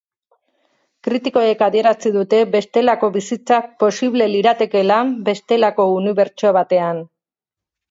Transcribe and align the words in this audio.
Kritikoek 1.07 1.61
adierazi 1.65 2.11
dute 2.15 2.39
bestelako 2.55 3.11
bizitzak 3.19 3.69
posible 3.85 4.29
liratekeela 4.33 4.99
bestelako 5.31 5.89
unibertso 6.01 6.57
batean. 6.61 7.07